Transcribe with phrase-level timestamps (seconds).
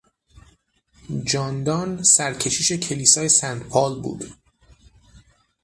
[1.25, 4.33] جان دان سرکشیش کلیسای سنت پال بود.